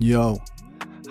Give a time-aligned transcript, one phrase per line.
[0.00, 0.38] Yo,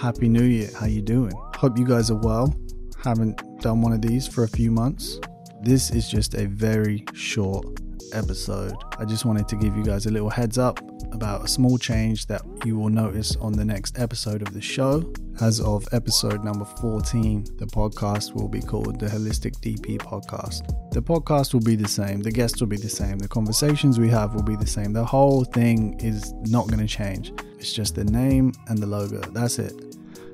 [0.00, 0.70] happy new year.
[0.78, 1.32] How you doing?
[1.56, 2.54] Hope you guys are well.
[3.02, 5.18] Haven't done one of these for a few months.
[5.60, 7.66] This is just a very short
[8.12, 8.76] episode.
[8.96, 10.78] I just wanted to give you guys a little heads up
[11.12, 15.12] about a small change that you will notice on the next episode of the show.
[15.40, 20.66] As of episode number 14, the podcast will be called the Holistic DP Podcast.
[20.92, 24.08] The podcast will be the same, the guests will be the same, the conversations we
[24.08, 24.92] have will be the same.
[24.92, 27.32] The whole thing is not going to change.
[27.58, 29.20] It's just the name and the logo.
[29.32, 29.74] That's it.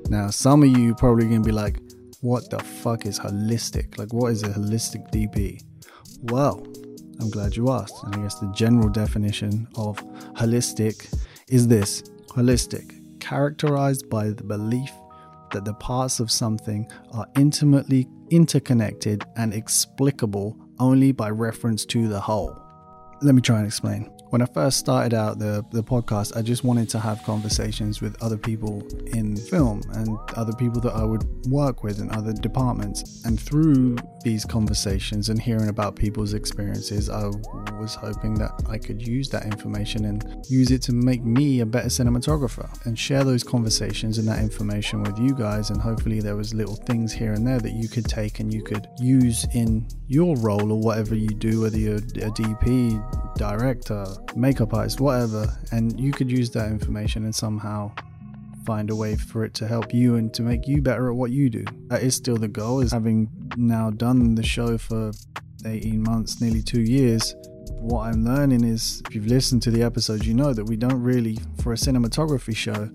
[0.09, 1.79] Now, some of you probably going to be like,
[2.21, 3.97] what the fuck is holistic?
[3.97, 5.61] Like, what is a holistic DP?
[6.21, 6.65] Well,
[7.19, 7.95] I'm glad you asked.
[8.03, 9.97] And I guess the general definition of
[10.33, 11.13] holistic
[11.47, 14.91] is this holistic, characterized by the belief
[15.51, 22.19] that the parts of something are intimately interconnected and explicable only by reference to the
[22.19, 22.59] whole.
[23.21, 26.63] Let me try and explain when I first started out the, the podcast, I just
[26.63, 28.81] wanted to have conversations with other people
[29.13, 33.23] in film and other people that I would work with in other departments.
[33.25, 37.27] And through these conversations and hearing about people's experiences, I
[37.77, 41.65] was hoping that I could use that information and use it to make me a
[41.67, 45.69] better cinematographer and share those conversations and that information with you guys.
[45.69, 48.63] And hopefully, there was little things here and there that you could take and you
[48.63, 54.73] could use in your role or whatever you do, whether you're a DP, director, makeup
[54.73, 57.91] artist, whatever, and you could use that information and somehow
[58.65, 61.31] find a way for it to help you and to make you better at what
[61.31, 61.65] you do.
[61.87, 65.11] That is still the goal, is having now done the show for
[65.65, 67.35] 18 months, nearly two years.
[67.71, 71.01] What I'm learning is, if you've listened to the episodes, you know that we don't
[71.01, 72.89] really, for a cinematography show,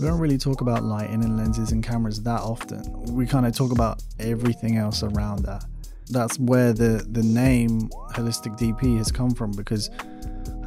[0.00, 2.82] we don't really talk about lighting and lenses and cameras that often.
[3.14, 5.64] We kind of talk about everything else around that.
[6.08, 9.90] That's where the the name holistic DP has come from because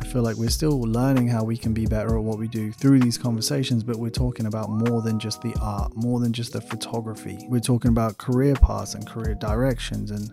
[0.03, 2.72] I feel like we're still learning how we can be better at what we do
[2.72, 6.53] through these conversations, but we're talking about more than just the art, more than just
[6.53, 7.46] the photography.
[7.47, 10.30] We're talking about career paths and career directions and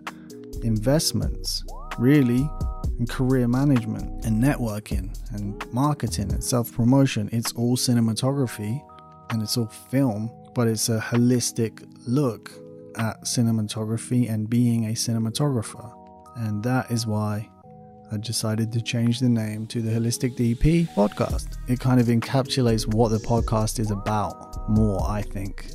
[0.65, 1.65] investments,
[1.99, 2.51] really,
[2.99, 7.29] and career management and networking and marketing and self promotion.
[7.33, 8.83] It's all cinematography
[9.31, 12.51] and it's all film, but it's a holistic look
[12.97, 15.95] at cinematography and being a cinematographer.
[16.37, 17.49] And that is why
[18.13, 21.59] I decided to change the name to the Holistic DP podcast.
[21.69, 25.67] It kind of encapsulates what the podcast is about more, I think.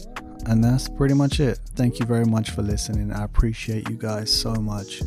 [0.47, 1.59] And that's pretty much it.
[1.75, 3.11] Thank you very much for listening.
[3.11, 5.01] I appreciate you guys so much.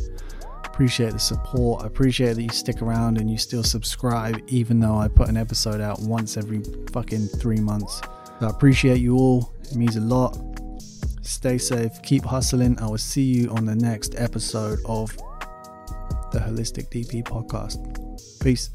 [0.65, 1.83] Appreciate the support.
[1.83, 5.37] I appreciate that you stick around and you still subscribe, even though I put an
[5.37, 8.01] episode out once every fucking three months.
[8.41, 9.53] I appreciate you all.
[9.63, 10.48] It means a lot.
[11.21, 12.01] Stay safe.
[12.03, 12.79] Keep hustling.
[12.79, 15.15] I will see you on the next episode of
[16.31, 17.79] the Holistic DP podcast.
[18.41, 18.69] Peace.